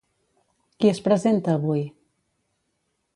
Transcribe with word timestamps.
Qui 0.79 0.89
es 0.93 1.01
presenta 1.09 1.53
avui? 1.59 1.85